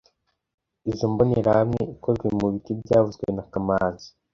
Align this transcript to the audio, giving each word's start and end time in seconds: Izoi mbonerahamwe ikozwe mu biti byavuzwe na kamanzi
Izoi 0.89 1.11
mbonerahamwe 1.11 1.81
ikozwe 1.93 2.25
mu 2.37 2.45
biti 2.53 2.71
byavuzwe 2.81 3.25
na 3.35 3.43
kamanzi 3.51 4.07